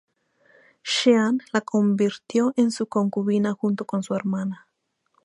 Xian 0.93 1.41
la 1.53 1.61
convirtió 1.61 2.53
en 2.57 2.71
su 2.71 2.87
concubina 2.87 3.53
junto 3.53 3.85
con 3.85 4.01
su 4.01 4.15
hermana. 4.15 4.65